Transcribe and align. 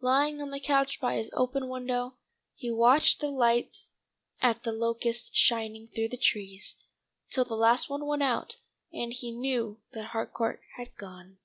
Lying 0.00 0.40
on 0.40 0.52
the 0.52 0.60
couch 0.60 1.00
by 1.00 1.16
his 1.16 1.32
open 1.34 1.68
window, 1.68 2.16
he 2.54 2.70
watched 2.70 3.18
the 3.18 3.26
lights 3.32 3.90
at 4.40 4.62
The 4.62 4.70
Locusts 4.70 5.36
shining 5.36 5.88
through 5.88 6.10
the 6.10 6.16
trees, 6.16 6.76
till 7.30 7.44
the 7.44 7.56
last 7.56 7.90
one 7.90 8.06
went 8.06 8.22
out, 8.22 8.58
and 8.92 9.12
he 9.12 9.32
knew 9.32 9.80
that 9.90 10.10
Harcourt 10.14 10.62
had 10.76 10.94
gone. 10.94 11.38